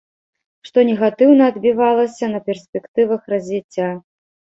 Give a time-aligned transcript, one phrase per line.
[0.67, 3.91] Што негатыўна адбівалася на перспектывах развіцця.